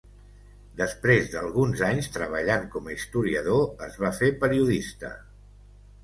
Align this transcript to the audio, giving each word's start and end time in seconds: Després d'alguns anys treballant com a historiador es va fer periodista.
Després 0.77 1.27
d'alguns 1.33 1.83
anys 1.87 2.07
treballant 2.15 2.65
com 2.75 2.89
a 2.91 2.95
historiador 2.95 3.67
es 3.89 3.99
va 4.05 4.11
fer 4.21 4.31
periodista. 4.45 5.13